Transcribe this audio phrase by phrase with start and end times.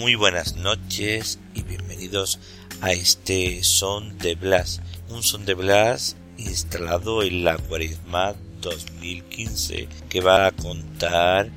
[0.00, 2.38] Muy buenas noches y bienvenidos
[2.80, 10.20] a este Son de Blas, un Son de Blas instalado en la Cuaresma 2015 que
[10.22, 11.50] va a contar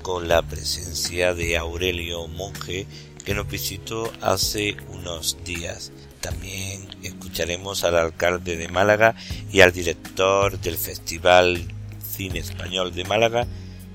[0.00, 2.86] con la presencia de Aurelio Monje
[3.22, 5.92] que nos visitó hace unos días.
[6.22, 9.14] También escucharemos al alcalde de Málaga
[9.52, 11.62] y al director del Festival
[12.02, 13.46] Cine Español de Málaga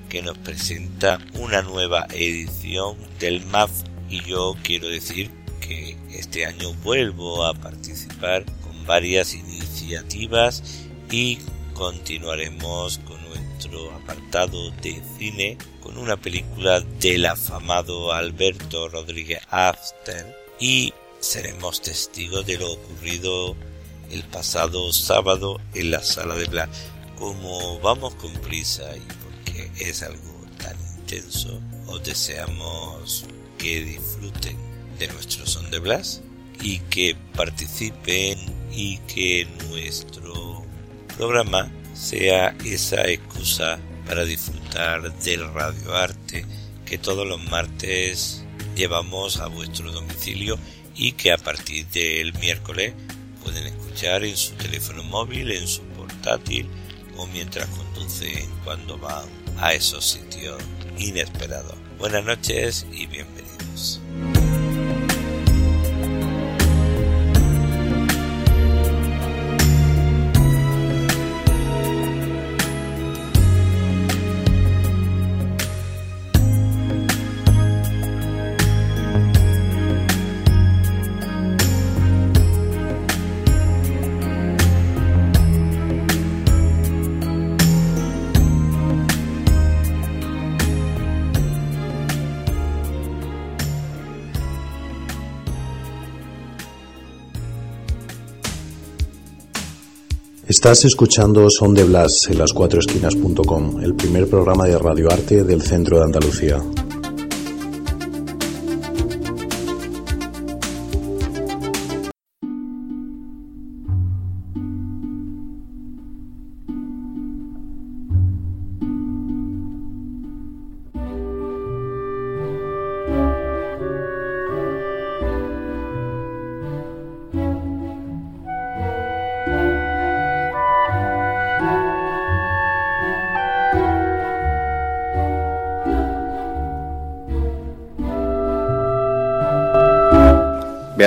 [0.09, 3.71] que nos presenta una nueva edición del MAF
[4.09, 5.29] y yo quiero decir
[5.61, 10.63] que este año vuelvo a participar con varias iniciativas
[11.11, 11.37] y
[11.73, 20.93] continuaremos con nuestro apartado de cine con una película del afamado Alberto Rodríguez After y
[21.19, 23.55] seremos testigos de lo ocurrido
[24.11, 26.69] el pasado sábado en la sala de Black.
[27.17, 29.18] Como vamos con prisa y
[29.79, 33.25] es algo tan intenso, os deseamos
[33.57, 34.57] que disfruten
[34.97, 36.21] de nuestro son de Blas
[36.61, 38.37] y que participen
[38.71, 40.63] y que nuestro
[41.17, 46.45] programa sea esa excusa para disfrutar del radioarte
[46.85, 48.43] que todos los martes
[48.75, 50.57] llevamos a vuestro domicilio
[50.95, 52.93] y que a partir del miércoles
[53.43, 56.67] pueden escuchar en su teléfono móvil, en su portátil
[57.17, 59.27] o mientras conducen cuando van
[59.57, 60.61] a esos sitios
[60.97, 61.75] inesperados.
[61.97, 64.01] Buenas noches y bienvenidos.
[100.49, 105.61] Estás escuchando Son de Blas en las cuatro esquinas.com, el primer programa de radioarte del
[105.61, 106.59] centro de Andalucía.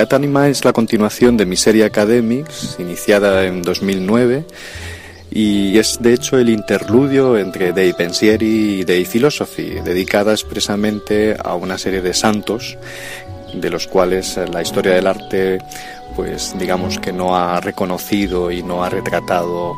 [0.03, 4.43] Beat Anima es la continuación de Miseria Academics, iniciada en 2009,
[5.31, 11.55] y es de hecho el interludio entre Dei Pensieri y Dei Philosophy, dedicada expresamente a
[11.55, 12.77] una serie de santos,
[13.53, 15.59] de los cuales la historia del arte,
[16.17, 19.73] pues digamos que no ha reconocido y no ha retratado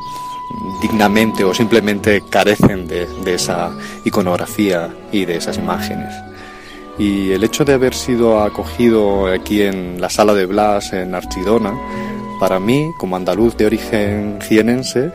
[0.82, 6.25] dignamente o simplemente carecen de, de esa iconografía y de esas imágenes.
[6.98, 11.74] Y el hecho de haber sido acogido aquí en la sala de Blas, en Archidona,
[12.40, 15.12] para mí, como andaluz de origen jienense,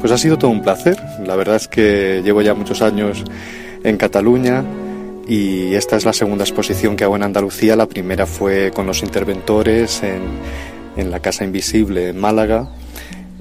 [0.00, 0.96] pues ha sido todo un placer.
[1.24, 3.24] La verdad es que llevo ya muchos años
[3.84, 4.64] en Cataluña
[5.28, 7.76] y esta es la segunda exposición que hago en Andalucía.
[7.76, 10.22] La primera fue con los interventores en,
[10.96, 12.68] en la Casa Invisible en Málaga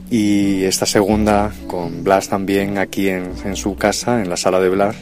[0.09, 4.69] y esta segunda con Blas también aquí en, en, su casa, en la sala de
[4.69, 4.95] Blas,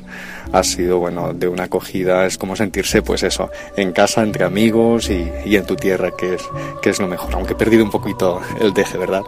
[0.52, 5.10] ha sido bueno de una acogida, es como sentirse pues eso, en casa entre amigos
[5.10, 6.44] y, y en tu tierra que es,
[6.82, 9.24] que es lo mejor, aunque he perdido un poquito el deje, ¿verdad?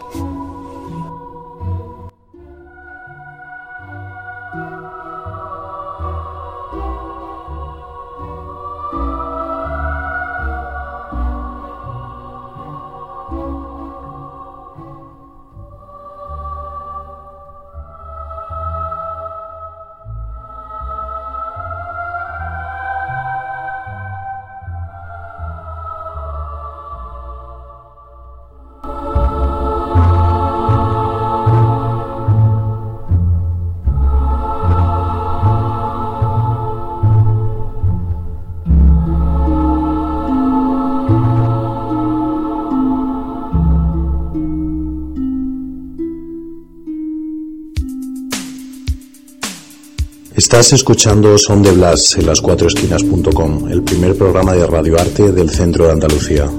[50.35, 55.49] Estás escuchando Son de Blas en las cuatro esquinas.com, el primer programa de radioarte del
[55.49, 56.49] centro de Andalucía.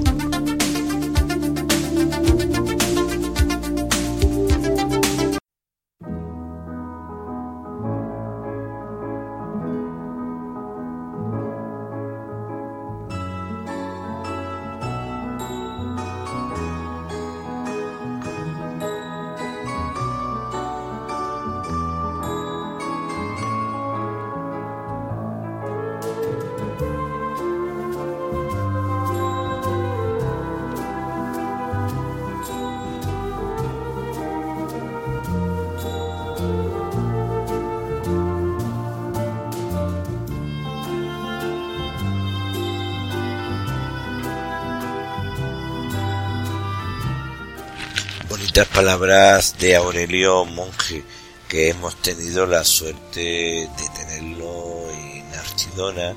[48.56, 51.04] Bonitas palabras de Aurelio Monge,
[51.46, 56.14] que hemos tenido la suerte de tenerlo en Archidona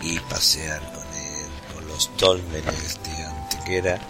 [0.00, 4.00] y pasear con él por los tólmenes de Antequera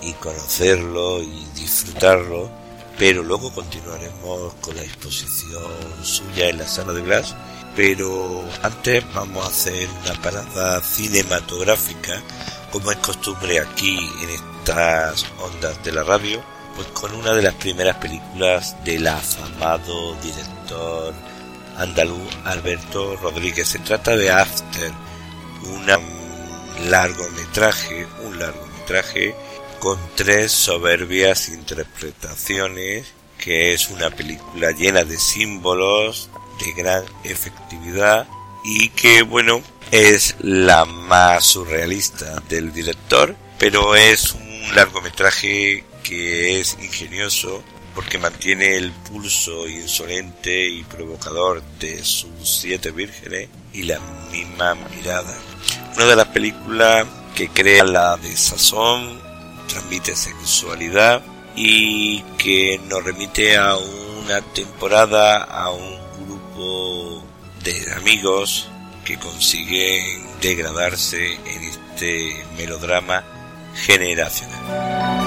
[0.00, 2.48] y conocerlo y disfrutarlo,
[2.96, 7.34] pero luego continuaremos con la exposición suya en la sala de Glass.
[7.74, 12.22] Pero antes vamos a hacer una parada cinematográfica,
[12.70, 17.54] como es costumbre aquí en estas ondas de la radio, pues con una de las
[17.54, 21.14] primeras películas del afamado director
[21.76, 23.68] andaluz Alberto Rodríguez.
[23.68, 24.90] Se trata de After,
[25.64, 29.34] un largometraje, un largometraje
[29.78, 36.30] con tres soberbias interpretaciones, que es una película llena de símbolos,
[36.64, 38.28] de gran efectividad
[38.64, 39.60] y que bueno,
[39.90, 47.62] es la más surrealista del director, pero es un largometraje que es ingenioso
[47.94, 53.98] porque mantiene el pulso insolente y provocador de sus siete vírgenes y la
[54.30, 55.36] misma mirada.
[55.96, 59.20] Una de las películas que crea la desazón,
[59.68, 61.22] transmite sexualidad
[61.54, 67.22] y que nos remite a una temporada, a un grupo
[67.64, 68.68] de amigos
[69.04, 73.24] que consiguen degradarse en este melodrama
[73.74, 75.21] generacional.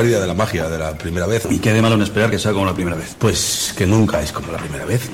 [0.00, 1.46] Pérdida de la magia de la primera vez.
[1.50, 3.14] ¿Y qué de malo en esperar que sea como la primera vez?
[3.18, 5.10] Pues que nunca es como la primera vez.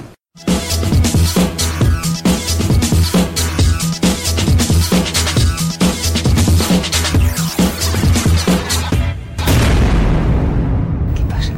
[11.17, 11.51] ¿Qué pasa?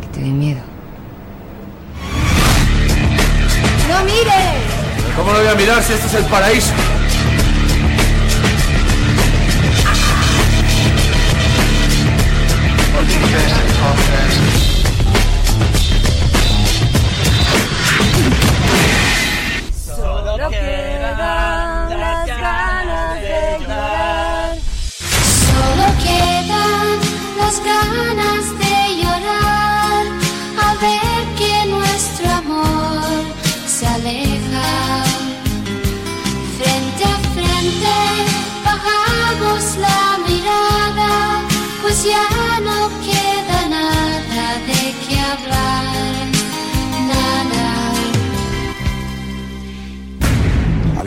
[0.00, 0.60] ¿Que te doy miedo?
[3.90, 5.14] ¡No mires!
[5.14, 6.72] ¿Cómo lo voy a mirar si este es el paraíso?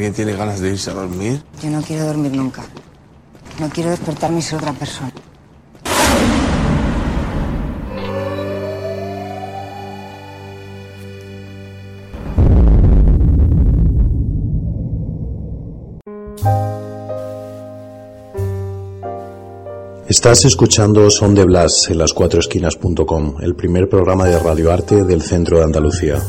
[0.06, 1.42] ¿Alguien tiene ganas de irse a dormir?
[1.64, 2.62] Yo no quiero dormir nunca.
[3.60, 5.12] No quiero despertarme y ser otra persona.
[20.08, 25.24] Estás escuchando Son de Blas en las cuatro esquinas.com, el primer programa de radioarte del
[25.24, 26.22] centro de Andalucía.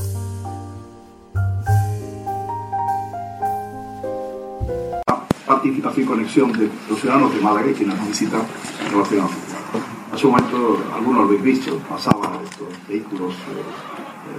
[6.36, 8.42] Conexión de los ciudadanos de Málaga y quienes nos visitan
[8.84, 9.82] en relación fútbol.
[10.12, 13.34] Hace un momento, algunos lo habéis visto, pasaban estos vehículos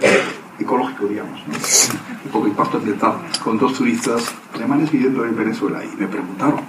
[0.01, 0.21] eh, eh,
[0.59, 1.53] ecológico, digamos, ¿no?
[1.53, 6.61] un poco impacto ambiental, con dos turistas alemanes viviendo en Venezuela y me preguntaron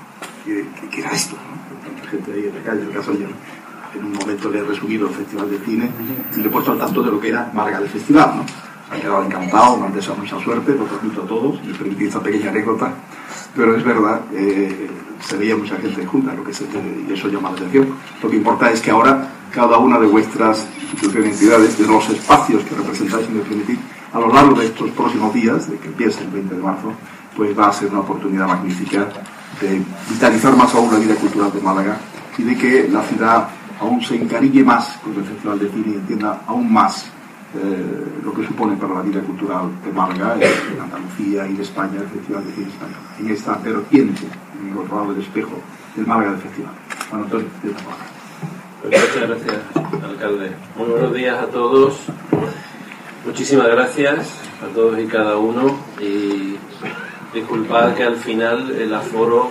[0.45, 2.11] qué, qué, era esto, ¿no?
[2.11, 3.29] Gente ahí en la calle, el caso ayer.
[3.95, 5.91] En un momento le he resumido el Festival de Cine
[6.37, 8.47] y le he puesto al tanto de lo que era Málaga del Festival, ¿no?
[8.91, 12.21] Han quedado encantados, me han deseado mucha suerte, lo transmito a todos, me permití esta
[12.21, 12.95] pequeña anécdota,
[13.59, 14.89] pero es verdad, eh,
[15.21, 17.89] se veía mucha gente junta, lo que y eso llama la atención.
[18.23, 22.09] Lo que importa es que ahora cada una de vuestras instituciones y entidades, de los
[22.09, 23.81] espacios que representáis en definitiva,
[24.13, 26.93] a lo largo de estos próximos días, de que empiece el 20 de marzo,
[27.37, 29.09] pues va a ser una oportunidad magnífica
[29.61, 31.99] de vitalizar más aún la vida cultural de Málaga
[32.39, 33.49] y de que la ciudad
[33.81, 37.11] aún se encariñe más con el Festival de Cine y entienda aún más
[37.55, 42.01] eh, lo que supone para la vida cultural de Málaga, en Andalucía y de España,
[42.01, 44.27] el Festival de Cine Español, en esta vertiente,
[44.61, 45.59] en el otro lado del espejo
[45.97, 46.73] del Málaga del Festival.
[47.11, 48.05] Bueno, Antonio, de la palabra.
[48.83, 50.51] Pues muchas gracias, alcalde.
[50.77, 52.01] Muy buenos días a todos.
[53.25, 54.29] Muchísimas gracias
[54.63, 55.75] a todos y cada uno.
[56.01, 56.57] Y
[57.33, 59.51] disculpad que al final el aforo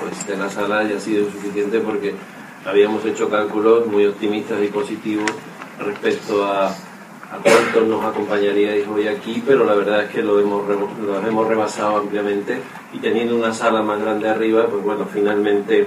[0.00, 2.14] pues, de la sala haya sido suficiente porque
[2.64, 5.30] habíamos hecho cálculos muy optimistas y positivos
[5.78, 6.74] respecto a,
[7.32, 11.48] a cuántos nos acompañaríais hoy aquí, pero la verdad es que lo hemos, lo hemos
[11.48, 12.60] rebasado ampliamente
[12.92, 15.86] y teniendo una sala más grande arriba, pues bueno, finalmente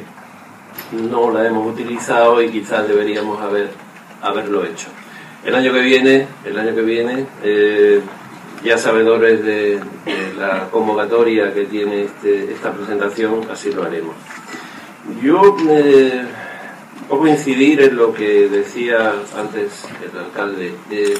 [0.91, 3.69] no la hemos utilizado y quizás deberíamos haber,
[4.21, 4.87] haberlo hecho.
[5.45, 8.01] El año que viene, el año que viene, eh,
[8.63, 9.79] ya sabedores de,
[10.39, 14.15] la convocatoria que tiene este, esta presentación, así lo haremos.
[15.21, 16.25] Yo eh,
[17.07, 20.75] poco incidir en lo que decía antes el alcalde.
[20.91, 21.17] Eh,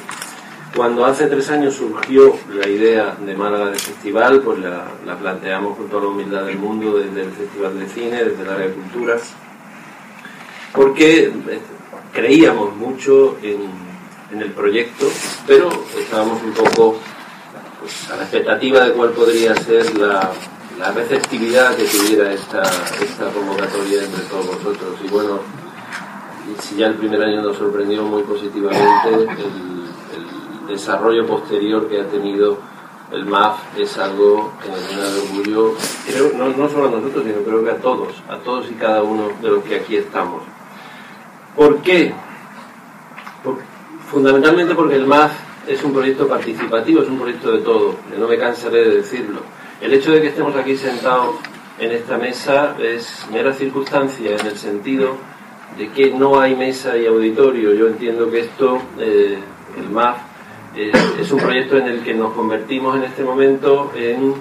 [0.75, 5.77] cuando hace tres años surgió la idea de Málaga de Festival, pues la, la, planteamos
[5.77, 8.74] con toda la humildad del mundo desde el Festival de Cine, desde el área de
[8.74, 9.18] cultura,
[10.74, 11.32] porque
[12.12, 13.86] creíamos mucho en,
[14.38, 15.08] el proyecto,
[15.48, 16.98] pero estábamos un poco
[17.80, 20.30] pues, a la expectativa de cuál podría ser la,
[20.77, 22.63] la receptividad que tuviera esta,
[23.01, 25.00] esta convocatoria entre todos vosotros.
[25.06, 25.39] Y bueno,
[26.60, 29.56] si ya el primer año nos sorprendió muy positivamente, el,
[30.68, 32.58] desarrollo posterior que ha tenido
[33.12, 35.75] el MAF es algo que nos llena de orgullo,
[36.08, 39.04] creo, no, no solo a nosotros, sino creo que a todos, a todos y cada
[39.04, 40.42] uno de los que aquí estamos.
[41.56, 42.16] ¿Por qué?
[44.10, 45.34] Fundamentalmente porque el MAF
[45.68, 49.42] es un proyecto participativo, es un proyecto de todo, no me cansaré de decirlo.
[49.80, 51.36] El hecho de que estemos aquí sentados
[51.78, 55.16] en esta mesa es mera circunstancia en el sentido
[55.77, 57.74] de que no hay mesa y auditorio.
[57.74, 59.38] Yo entiendo que esto, eh,
[59.77, 60.17] el MAF,
[60.75, 64.34] es un proyecto en el que nos convertimos en este momento en,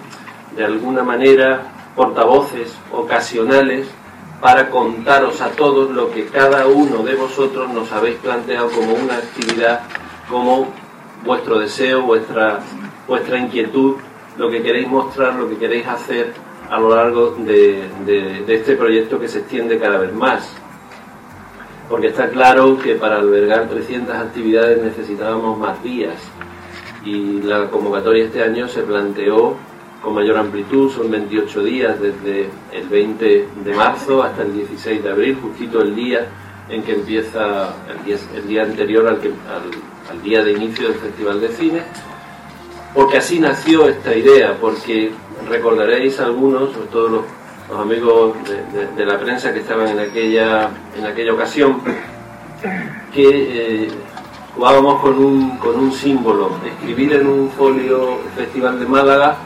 [0.56, 1.62] de alguna manera,
[1.94, 3.86] portavoces ocasionales
[4.40, 9.16] para contaros a todos lo que cada uno de vosotros nos habéis planteado como una
[9.16, 9.82] actividad,
[10.28, 10.72] como
[11.24, 12.58] vuestro deseo, vuestra,
[13.06, 13.94] vuestra inquietud,
[14.36, 16.32] lo que queréis mostrar, lo que queréis hacer
[16.68, 20.63] a lo largo de, de este proyecto que se extiende cada vez más
[21.88, 26.16] porque está claro que para albergar 300 actividades necesitábamos más días
[27.04, 29.56] y la convocatoria este año se planteó
[30.02, 35.10] con mayor amplitud, son 28 días desde el 20 de marzo hasta el 16 de
[35.10, 36.26] abril, justito el día
[36.68, 41.82] en que empieza el día, anterior al día de inicio del Festival de Cine,
[42.94, 45.10] porque así nació esta idea, porque
[45.48, 47.24] recordaréis algunos, sobre todo los
[47.68, 48.35] los amigos
[48.97, 51.80] de, la prensa que estaban en aquella, en aquella ocasión,
[53.12, 53.88] que eh,
[54.54, 59.37] jugábamos con un, con un símbolo, escribir en un folio Festival de Málaga,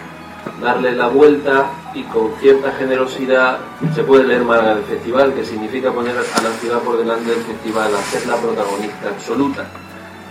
[0.60, 3.58] darle la vuelta y con cierta generosidad
[3.94, 7.40] se puede leer Málaga del Festival, que significa poner a la ciudad por delante del
[7.40, 9.66] festival, hacer la protagonista absoluta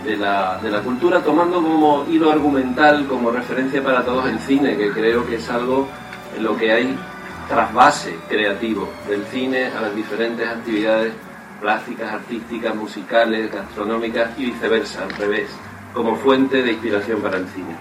[0.04, 4.76] de la, de la cultura, tomando como hilo argumental, como referencia para todos el cine,
[4.76, 5.88] que creo que es algo
[6.36, 6.98] en lo que hay
[7.48, 11.12] trasvase creativo del cine a las diferentes actividades
[11.60, 15.50] plásticas, artísticas, musicales, gastronómicas y viceversa, al revés,
[15.92, 17.76] como fuente de inspiración para el cine.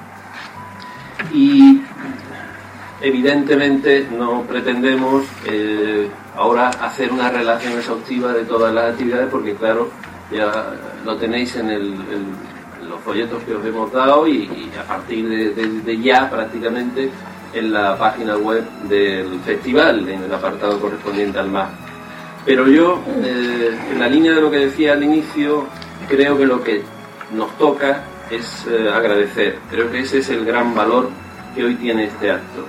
[1.33, 1.81] Y
[3.01, 9.89] evidentemente no pretendemos eh, ahora hacer una relación exhaustiva de todas las actividades porque claro,
[10.31, 10.73] ya
[11.05, 11.95] lo tenéis en, el,
[12.87, 17.11] los folletos que os hemos dado y, a partir de, de ya prácticamente
[17.53, 21.69] en la página web del festival, en el apartado correspondiente al MAP.
[22.45, 25.65] Pero yo, eh, en la línea de lo que decía al inicio,
[26.07, 26.83] creo que lo que
[27.33, 29.59] nos toca es eh, agradecer.
[29.69, 31.09] Creo que ese es el gran valor
[31.55, 32.65] que hoy tiene este acto.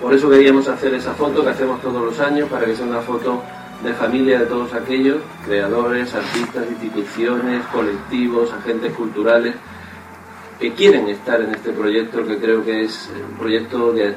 [0.00, 3.00] Por eso queríamos hacer esa foto que hacemos todos los años, para que sea una
[3.00, 3.42] foto
[3.82, 9.54] de familia de todos aquellos, creadores, artistas, instituciones, colectivos, agentes culturales,
[10.58, 14.16] que quieren estar en este proyecto, que creo que es un proyecto de, de,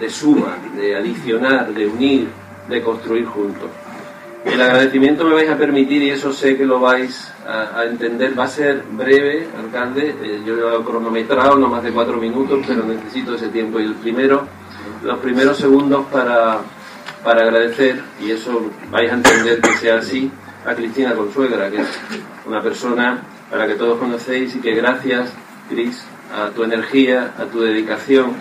[0.00, 2.28] de suma, de adicionar, de unir,
[2.68, 3.68] de construir juntos.
[4.44, 8.38] El agradecimiento me vais a permitir, y eso sé que lo vais a, a entender,
[8.38, 10.14] va a ser breve, alcalde.
[10.22, 13.80] Eh, yo lo he cronometrado, no más de cuatro minutos, pero necesito ese tiempo.
[13.80, 14.46] Y el primero,
[15.02, 16.60] los primeros segundos para,
[17.24, 20.30] para agradecer, y eso vais a entender que sea así,
[20.64, 21.88] a Cristina Consuegra, que es
[22.46, 25.32] una persona a la que todos conocéis y que gracias,
[25.68, 26.04] Cris,
[26.34, 28.32] a tu energía, a tu dedicación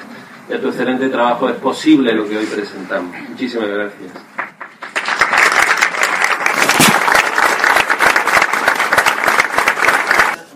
[0.50, 3.16] y a tu excelente trabajo es posible lo que hoy presentamos.
[3.30, 4.12] Muchísimas gracias.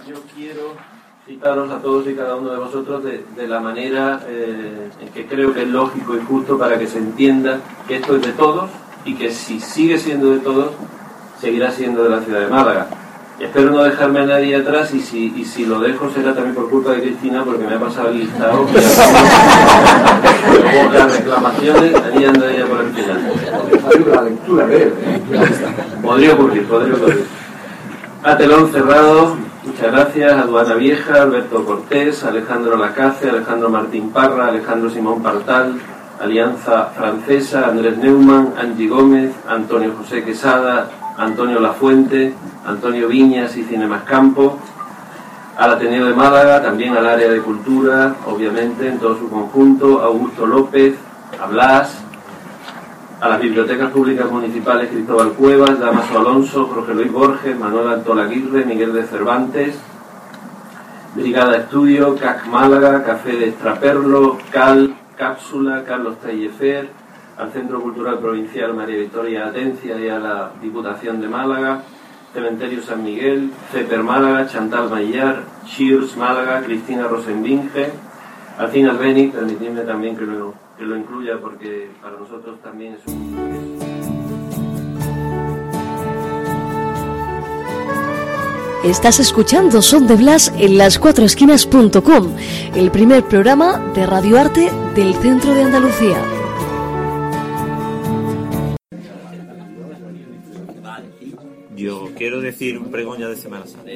[0.08, 0.76] Yo quiero
[1.26, 5.54] citaros a todos y cada uno de vosotros de, la manera eh, en que creo
[5.54, 8.70] que es lógico y justo para que se entienda que esto es de todos
[9.06, 10.72] y que si sigue siendo de todos,
[11.40, 12.99] seguirá siendo de la ciudad de Málaga.
[13.40, 16.70] Espero no dejarme a nadie atrás y si, y si lo dejo será también por
[16.70, 18.66] culpa de Cristina porque me ha pasado el listado.
[20.74, 23.32] Luego las reclamaciones harían de ella por el final.
[24.14, 24.92] La lectura breve.
[26.04, 27.26] Podría ocurrir, podría ocurrir.
[28.24, 30.34] A telón cerrado, muchas gracias.
[30.34, 35.80] Aduana Vieja, Alberto Cortés, Alejandro Lacace, Alejandro Martín Parra, Alejandro Simón Partal,
[36.20, 42.34] Alianza Francesa, Andrés Neumann, Angie Gómez, Antonio José Quesada, Antonio Lafuente,
[42.66, 44.58] Antonio Viñas y Cinemas Campo,
[45.58, 50.48] al Ateneo de Málaga, también al área de cultura, obviamente, en todo su conjunto, Augusto
[50.48, 50.96] López,
[51.38, 51.98] a Blas,
[53.20, 58.64] a las bibliotecas públicas municipales Cristóbal Cuevas, Damaso Alonso, Jorge Luis Borges, Manuel Antola Aguirre,
[58.64, 59.76] Miguel de Cervantes,
[61.16, 66.90] Brigada Estudio, CAC Málaga, Café de Extraperlo, CAL, Cápsula, Carlos Tallefer,
[67.40, 71.84] al Centro Cultural Provincial María Victoria Atencia y a la Diputación de Málaga,
[72.34, 77.92] Cementerio San Miguel, CEPER Málaga, Chantal Maillar, Cheers Málaga, Cristina Rosenbinge,
[78.58, 83.08] al fin Albeni, permitidme también que lo, que lo incluya porque para nosotros también es
[83.08, 83.80] un...
[88.84, 92.36] Estás escuchando Son de Blas en las4esquinas.com,
[92.76, 96.39] el primer programa de radioarte del centro de Andalucía.
[102.20, 103.92] Quiero decir un pregón ya de Semana Santa.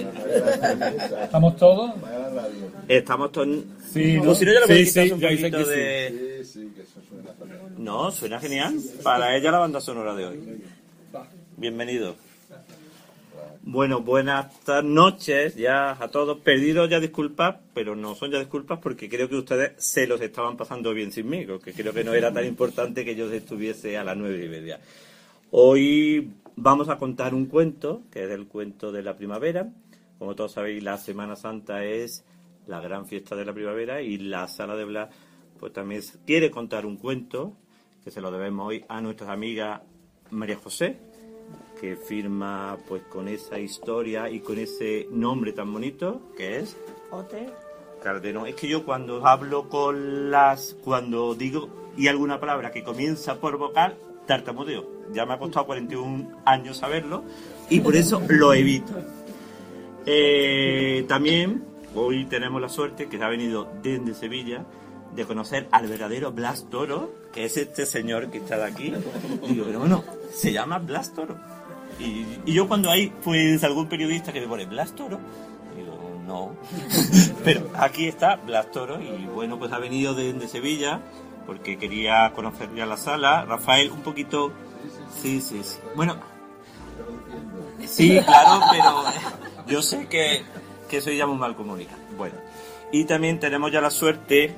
[1.25, 1.91] ¿Estamos todos?
[2.87, 3.47] Estamos todos.
[3.91, 4.33] Sí, ¿no?
[4.33, 6.73] si no, ya le Sí, sí.
[7.77, 8.75] No, suena genial.
[9.03, 10.63] Para ella la banda sonora de hoy.
[11.57, 12.15] Bienvenido.
[13.63, 14.47] Bueno, buenas
[14.83, 16.39] noches ya a todos.
[16.39, 20.55] Perdido ya disculpas, pero no son ya disculpas porque creo que ustedes se los estaban
[20.55, 24.05] pasando bien sin mí, que creo que no era tan importante que yo estuviese a
[24.05, 24.79] las nueve y media.
[25.51, 29.69] Hoy vamos a contar un cuento, que es el cuento de la primavera.
[30.19, 32.23] Como todos sabéis, la Semana Santa es
[32.67, 35.09] la gran fiesta de la primavera y la Sala de Blas
[35.59, 37.53] pues también quiere contar un cuento
[38.03, 39.81] que se lo debemos hoy a nuestra amiga
[40.29, 40.97] María José,
[41.79, 46.75] que firma pues con esa historia y con ese nombre tan bonito que es
[47.11, 47.49] Ote
[48.01, 48.47] Calderón.
[48.47, 53.57] Es que yo cuando hablo con las, cuando digo y alguna palabra que comienza por
[53.57, 54.85] vocal, tartamudeo.
[55.11, 57.23] Ya me ha costado 41 años saberlo
[57.69, 58.93] y por eso lo evito.
[60.05, 61.63] Eh, también
[61.95, 64.65] hoy tenemos la suerte que ha venido desde Sevilla
[65.15, 68.93] de conocer al verdadero Blas Toro, que es este señor que está de aquí.
[69.47, 71.37] Digo, pero bueno, se llama Blas Toro.
[71.99, 75.19] Y, y yo cuando hay pues algún periodista que me pone Blas Toro,
[75.75, 76.55] digo, no.
[77.43, 81.01] pero aquí está Blas Toro y bueno, pues ha venido desde Sevilla
[81.45, 83.45] porque quería conocer ya la sala.
[83.45, 84.51] Rafael, un poquito...
[85.21, 85.77] Sí, sí, sí.
[85.95, 86.17] Bueno,
[87.87, 89.03] Sí, claro, pero
[89.67, 90.43] yo sé que,
[90.89, 91.99] que soy ya muy mal comunicado.
[92.17, 92.35] Bueno,
[92.91, 94.55] y también tenemos ya la suerte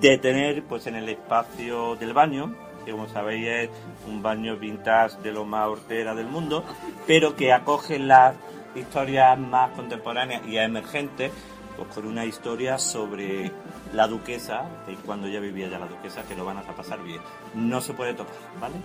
[0.00, 3.70] de tener pues en el espacio del baño, que como sabéis es
[4.06, 6.64] un baño vintage de lo más hortera del mundo,
[7.06, 8.34] pero que acoge las
[8.74, 11.32] historias más contemporáneas y emergentes,
[11.76, 13.50] pues con una historia sobre
[13.92, 17.20] la duquesa, de cuando ya vivía ya la duquesa, que lo van a pasar bien.
[17.54, 18.76] No se puede tocar, ¿vale?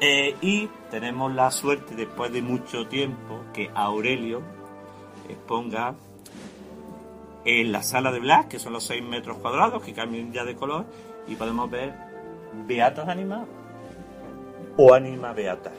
[0.00, 4.42] Eh, y tenemos la suerte, después de mucho tiempo, que Aurelio
[5.28, 5.94] exponga
[7.44, 10.56] en la sala de Blas, que son los 6 metros cuadrados, que cambian ya de
[10.56, 10.86] color,
[11.26, 11.94] y podemos ver
[12.66, 13.48] beatas animadas
[14.76, 15.72] o anima beatas.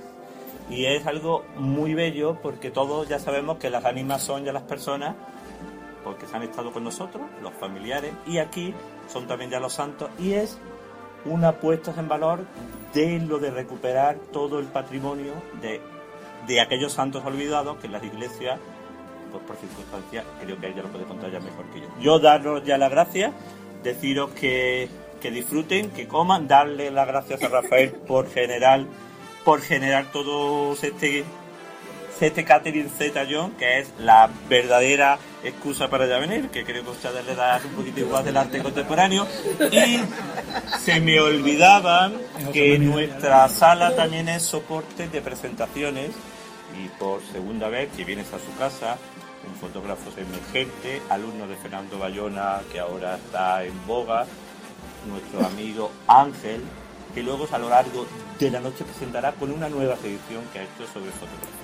[0.70, 4.64] Y es algo muy bello porque todos ya sabemos que las ánimas son ya las
[4.64, 5.16] personas
[6.04, 8.74] porque se han estado con nosotros, los familiares, y aquí
[9.08, 10.58] son también ya los santos, y es
[11.26, 12.42] una puesta en valor
[12.94, 15.82] de lo de recuperar todo el patrimonio de,
[16.48, 18.60] de aquellos santos olvidados que las iglesias
[19.32, 21.88] pues por circunstancias, creo que ella lo puede contar ya mejor que yo.
[22.00, 23.34] Yo daros ya las gracias,
[23.82, 24.90] deciros que,
[25.20, 28.86] que disfruten, que coman, darle las gracias a Rafael por generar,
[29.44, 31.26] por generar todo este
[32.22, 36.90] este catering Z John, que es la verdadera excusa para ya venir, que creo que
[36.90, 39.28] a ustedes le da un poquito igual del arte contemporáneo.
[39.72, 40.00] Y
[40.80, 42.16] se me olvidaban
[42.52, 46.12] que nuestra sala también es soporte de presentaciones
[46.82, 48.98] y por segunda vez que vienes a su casa,
[49.48, 54.26] un fotógrafo emergente, alumno de Fernando Bayona, que ahora está en boga,
[55.08, 56.62] nuestro amigo Ángel,
[57.14, 58.08] que luego a lo largo
[58.40, 61.64] de la noche presentará con una nueva edición que ha hecho sobre fotografía.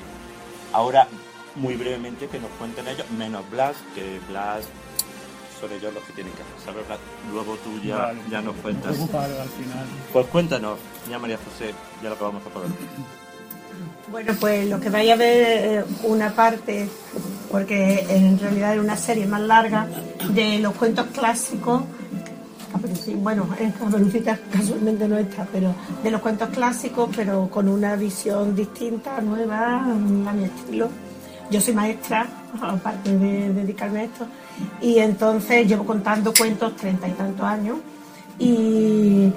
[0.73, 1.07] Ahora,
[1.55, 4.65] muy brevemente, que nos cuenten ellos, menos Blas, que Blas
[5.59, 6.55] son ellos los que tienen que hacer.
[6.65, 6.99] ¿Sabes, Blas?
[7.31, 8.19] Luego tú ya, Vale.
[8.29, 8.95] ya nos cuentas.
[8.97, 9.85] Ocupado al final.
[10.13, 12.69] Pues cuéntanos, ya María José, ya lo que vamos a poder.
[14.11, 16.89] Bueno, pues lo que vais a ver eh, una parte,
[17.51, 19.87] porque en realidad es una serie más larga,
[20.33, 21.83] de los cuentos clásicos.
[23.17, 28.55] Bueno, en Caperucita casualmente no está, pero de los cuentos clásicos, pero con una visión
[28.55, 30.89] distinta, nueva, a mi estilo.
[31.49, 32.27] Yo soy maestra,
[32.61, 34.25] aparte de dedicarme a esto,
[34.81, 37.77] y entonces llevo contando cuentos treinta y tantos años,
[38.37, 39.31] y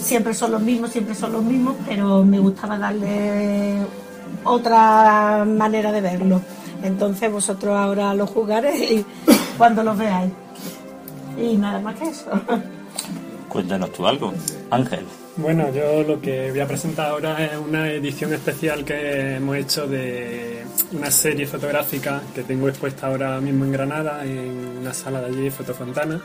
[0.00, 3.76] siempre son los mismos, siempre son los mismos, pero me gustaba darle
[4.42, 6.40] otra manera de verlo.
[6.82, 9.04] Entonces vosotros ahora lo jugaréis
[9.56, 10.32] cuando los veáis.
[11.38, 12.30] Y nada más que eso.
[13.48, 14.32] Cuéntanos tú algo,
[14.70, 15.06] Ángel.
[15.36, 19.88] Bueno, yo lo que voy a presentar ahora es una edición especial que hemos hecho
[19.88, 25.26] de una serie fotográfica que tengo expuesta ahora mismo en Granada, en una sala de
[25.26, 26.20] allí, Fotofontana.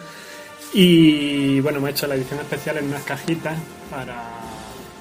[0.75, 3.57] Y bueno, hemos hecho la edición especial en unas cajitas
[3.89, 4.13] para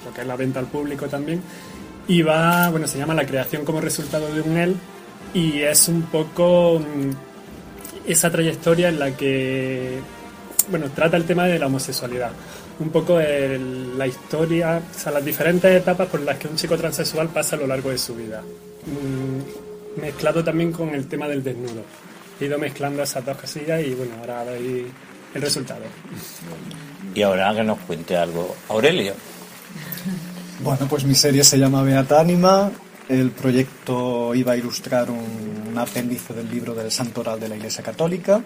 [0.07, 1.43] lo que es la venta al público también.
[2.07, 4.77] Y va, bueno, se llama La creación como resultado de un él
[5.35, 9.99] y es un poco mm, esa trayectoria en la que,
[10.71, 12.31] bueno, trata el tema de la homosexualidad.
[12.81, 16.77] Un poco el- la historia, o sea, las diferentes etapas por las que un chico
[16.77, 18.41] transexual pasa a lo largo de su vida.
[18.87, 21.83] Mm, mezclado también con el tema del desnudo.
[22.41, 24.87] He ido mezclando esas dos casillas y bueno, ahora veis
[25.35, 25.81] el resultado.
[27.15, 29.15] Y ahora que nos cuente algo, Aurelio.
[30.63, 32.71] Bueno, pues mi serie se llama Beata Anima.
[33.09, 37.57] El proyecto iba a ilustrar un, un apéndice del libro del Santo Oral de la
[37.57, 38.43] Iglesia Católica,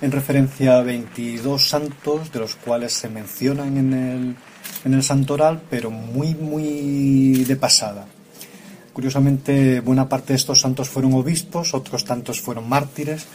[0.00, 4.36] en referencia a 22 santos, de los cuales se mencionan en el,
[4.84, 8.06] en el Santo Oral, pero muy, muy de pasada.
[8.92, 13.26] Curiosamente, buena parte de estos santos fueron obispos, otros tantos fueron mártires,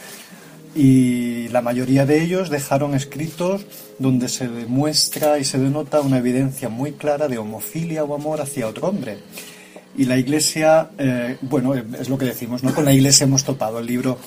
[0.74, 3.64] y la mayoría de ellos dejaron escritos
[3.98, 8.68] donde se demuestra y se denota una evidencia muy clara de homofilia o amor hacia
[8.68, 9.18] otro hombre.
[9.96, 12.74] Y la iglesia, eh, bueno, es lo que decimos, ¿no?
[12.74, 13.78] Con la iglesia hemos topado.
[13.78, 14.18] El libro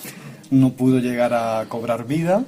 [0.51, 2.43] no pudo llegar a cobrar vida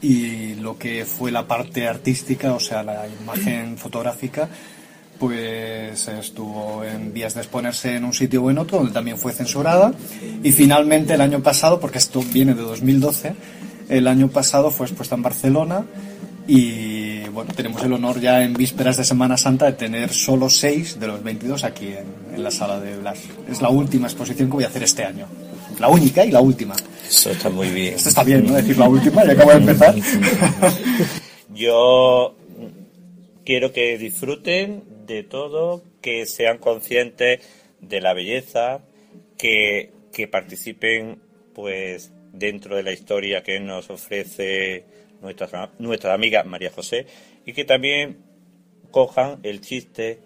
[0.00, 4.48] y lo que fue la parte artística, o sea, la imagen fotográfica,
[5.18, 9.32] pues estuvo en vías de exponerse en un sitio o en otro, donde también fue
[9.32, 9.92] censurada.
[10.42, 13.34] Y finalmente el año pasado, porque esto viene de 2012,
[13.88, 15.84] el año pasado fue expuesta en Barcelona
[16.48, 20.98] y bueno, tenemos el honor ya en vísperas de Semana Santa de tener solo seis
[20.98, 23.18] de los 22 aquí en, en la sala de Blas.
[23.48, 25.26] Es la última exposición que voy a hacer este año.
[25.78, 26.74] La única y la última.
[27.06, 27.94] Eso está muy bien.
[27.94, 28.54] Esto está bien, ¿no?
[28.54, 29.94] Decir la última, ya acabo de empezar.
[31.54, 32.36] Yo
[33.44, 37.40] quiero que disfruten de todo, que sean conscientes
[37.80, 38.80] de la belleza,
[39.36, 41.20] que, que participen
[41.54, 44.84] pues dentro de la historia que nos ofrece
[45.20, 47.06] nuestra, nuestra amiga María José
[47.44, 48.18] y que también
[48.90, 50.20] cojan el chiste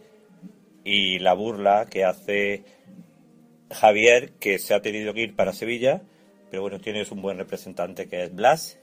[0.84, 2.62] y la burla que hace
[3.70, 6.02] Javier, que se ha tenido que ir para Sevilla,
[6.50, 8.78] pero bueno, tienes un buen representante que es Blas.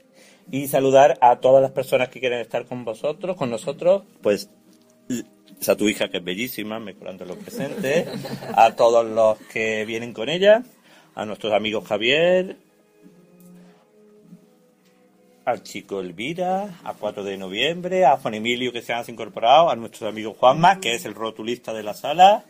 [0.50, 4.50] Y saludar a todas las personas que quieren estar con vosotros, con nosotros, pues
[5.66, 8.08] a tu hija que es bellísima, mejorando los presentes,
[8.54, 10.62] a todos los que vienen con ella,
[11.14, 12.56] a nuestros amigos Javier,
[15.44, 19.76] al chico Elvira, a 4 de noviembre, a Juan Emilio que se han incorporado, a
[19.76, 22.44] nuestro amigo Juanma, que es el rotulista de la sala,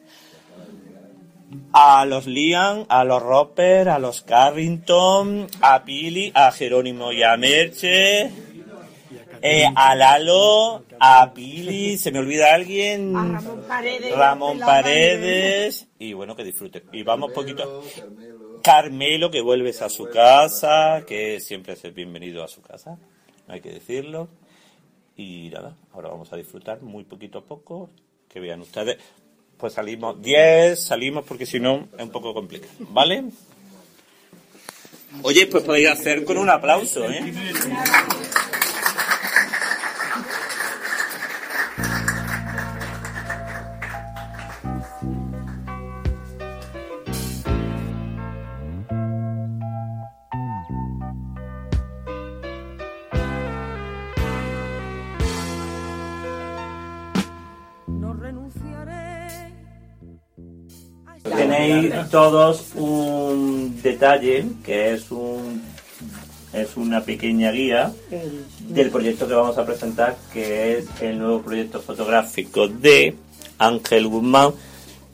[1.73, 7.37] a los Liam, a los Roper, a los Carrington, a Pili, a Jerónimo y a
[7.37, 8.31] Merche,
[9.43, 14.17] eh, a Lalo, a Pili, se me olvida alguien, Ramón Paredes.
[14.17, 16.85] Ramón Paredes, y bueno, que disfruten.
[16.93, 17.83] Y vamos poquito.
[18.63, 22.99] Carmelo, que vuelves a su casa, que siempre es bienvenido a su casa,
[23.47, 24.29] no hay que decirlo.
[25.17, 27.91] Y nada, ahora vamos a disfrutar muy poquito a poco,
[28.29, 28.97] que vean ustedes.
[29.57, 33.25] Pues salimos 10, salimos porque si no es un poco complicado, ¿vale?
[35.23, 37.33] Oye, pues podéis hacer con un aplauso, ¿eh?
[61.83, 65.63] Tenéis todos un detalle que es un
[66.53, 67.93] es una pequeña guía
[68.61, 73.17] del proyecto que vamos a presentar, que es el nuevo proyecto fotográfico de
[73.59, 74.53] Ángel Guzmán,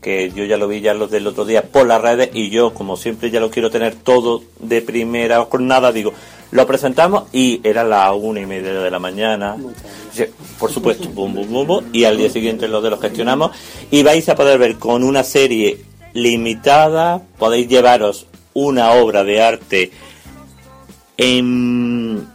[0.03, 2.75] que yo ya lo vi ya los del otro día por las redes y yo,
[2.75, 6.12] como siempre, ya lo quiero tener todo de primera jornada, digo,
[6.51, 9.57] lo presentamos y era la una y media de la mañana.
[10.59, 13.53] Por supuesto, bum, bum, bum, y al día siguiente los de los gestionamos
[13.90, 19.90] y vais a poder ver con una serie limitada, podéis llevaros una obra de arte
[21.16, 22.27] en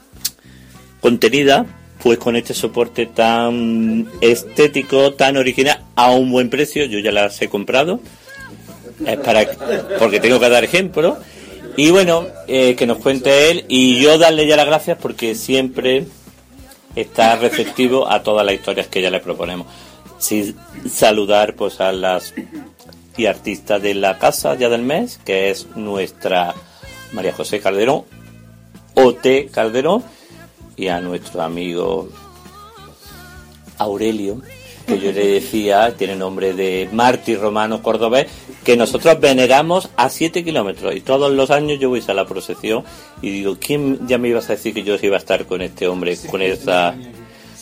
[1.02, 1.66] contenida,
[2.02, 7.42] pues con este soporte tan estético, tan original, a un buen precio, yo ya las
[7.42, 8.00] he comprado,
[9.24, 9.46] para
[10.00, 11.18] porque tengo que dar ejemplo.
[11.78, 16.06] Y bueno, eh, que nos cuente él y yo darle ya las gracias porque siempre
[16.96, 19.68] está receptivo a todas las historias que ya le proponemos.
[20.18, 20.56] Sin
[20.90, 22.34] saludar pues a las
[23.18, 26.54] y artistas de la casa ya del mes, que es nuestra
[27.14, 28.04] María José Calderón,
[28.96, 30.04] OT Calderón,
[30.76, 32.10] y a nuestro amigo
[33.78, 34.42] Aurelio,
[34.86, 38.28] que yo le decía, tiene nombre de Martí Romano Cordobés,
[38.64, 42.84] que nosotros veneramos a 7 kilómetros y todos los años yo voy a la procesión
[43.22, 45.88] y digo, ¿quién ya me ibas a decir que yo iba a estar con este
[45.88, 46.96] hombre, con esa...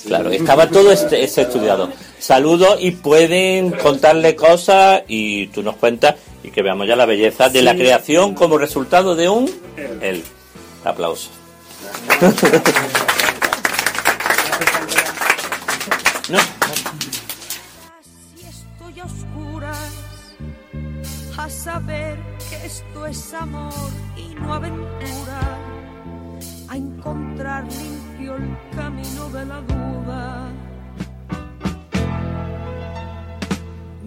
[0.05, 1.89] Claro, estaba todo este, este estudiado.
[2.23, 7.49] Saludos y pueden contarle cosas y tú nos cuentas y que veamos ya la belleza
[7.49, 9.51] de la creación como resultado de un...
[9.75, 10.23] El
[10.85, 11.31] aplauso.
[16.29, 16.39] No.
[17.99, 19.91] Si estoy a oscuras,
[21.37, 22.17] a saber
[22.49, 23.73] que esto es amor
[24.15, 25.59] y no aventura,
[26.69, 30.62] a encontrar limpio el camino de la duda.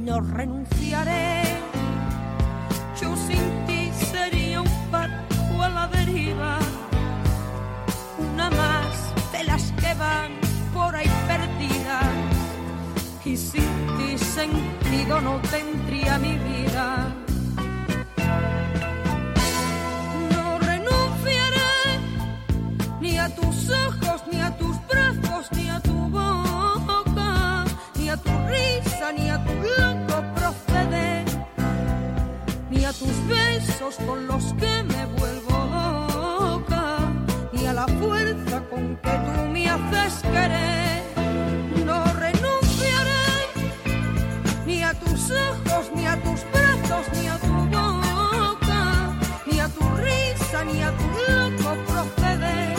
[0.07, 1.43] No renunciaré,
[3.01, 6.61] yo sin ti sería un barco a la deriva,
[8.17, 8.93] una más
[9.33, 10.31] de las que van
[10.73, 12.05] por ahí perdidas
[13.25, 17.13] y sin ti sentido no tendría mi vida.
[20.31, 21.73] No renunciaré
[23.01, 27.65] ni a tus ojos, ni a tus brazos, ni a tu boca,
[27.97, 29.36] ni a tu risa, ni a
[33.79, 35.53] besos con los que me vuelvo
[36.15, 36.99] loca,
[37.53, 41.03] ni a la fuerza con que tú me haces querer.
[41.85, 43.27] No renunciaré
[44.67, 49.15] ni a tus ojos, ni a tus brazos, ni a tu boca,
[49.47, 52.77] ni a tu risa, ni a tu loco proceder,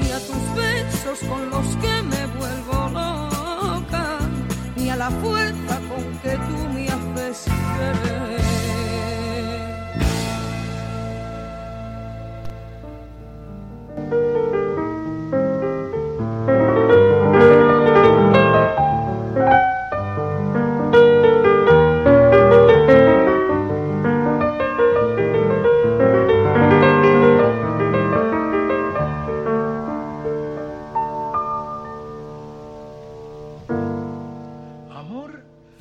[0.00, 4.18] ni a tus besos con los que me vuelvo loca,
[4.76, 7.44] ni a la fuerza con que tú me haces
[7.76, 8.43] querer.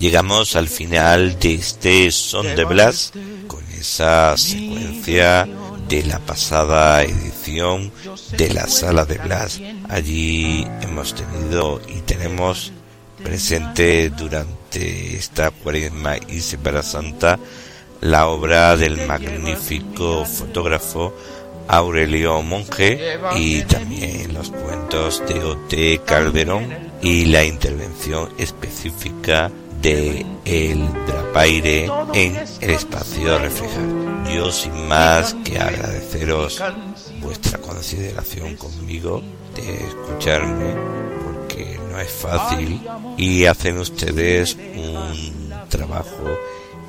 [0.03, 3.13] Llegamos al final de este Son de Blas
[3.47, 5.47] con esa secuencia
[5.87, 7.89] de la pasada edición
[8.35, 9.61] de la sala de Blas.
[9.87, 12.73] Allí hemos tenido y tenemos
[13.23, 17.39] presente durante esta cuaresma y Semana Santa
[18.01, 21.15] la obra del magnífico fotógrafo
[21.69, 26.01] Aurelio Monge y también los cuentos de O.T.
[26.05, 29.49] Calderón y la intervención específica
[29.83, 33.83] de El Drapaire en el espacio reflejar.
[34.33, 36.63] Yo sin más que agradeceros
[37.19, 39.21] vuestra consideración conmigo,
[39.53, 40.73] de escucharme,
[41.25, 42.81] porque no es fácil
[43.17, 46.39] y hacen ustedes un trabajo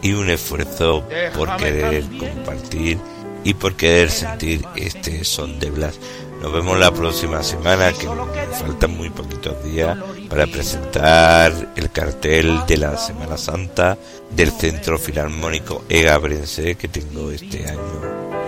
[0.01, 1.05] y un esfuerzo
[1.37, 2.99] por querer compartir
[3.43, 5.99] y por querer sentir este son de Blas.
[6.45, 8.07] Nos vemos la próxima semana, que
[8.53, 9.97] faltan muy poquitos días
[10.29, 13.97] para presentar el cartel de la Semana Santa
[14.31, 17.81] del Centro Filarmónico Egabrense, que tengo este año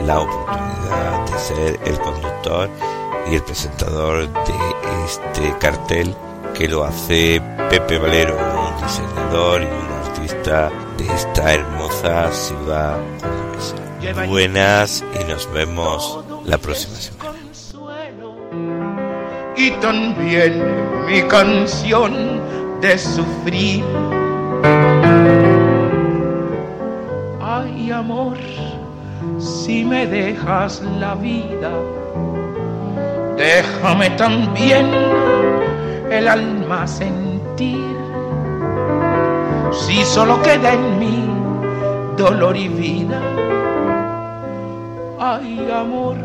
[0.04, 2.68] la oportunidad de ser el conductor
[3.30, 4.54] y el presentador de
[5.06, 6.14] este cartel
[6.52, 12.98] que lo hace Pepe Valero, un diseñador y un artista de esta hermosa ciudad.
[14.28, 17.25] Buenas y nos vemos la próxima semana.
[19.66, 20.62] Y también
[21.06, 22.12] mi canción
[22.80, 23.84] de sufrir.
[27.40, 28.36] Ay, amor,
[29.38, 31.72] si me dejas la vida,
[33.36, 34.86] déjame también
[36.10, 37.96] el alma sentir.
[39.72, 41.24] Si solo queda en mí
[42.16, 43.20] dolor y vida,
[45.18, 46.16] ay, amor,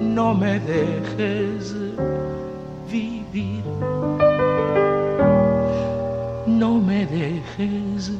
[0.00, 1.74] no me dejes
[2.90, 3.64] vivir.
[6.46, 8.12] No me dejes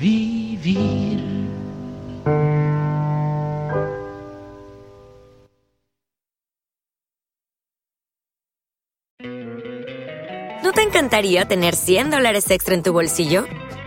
[0.00, 1.38] vivir.
[10.62, 13.46] ¿No te encantaría tener 100 dólares extra en tu bolsillo?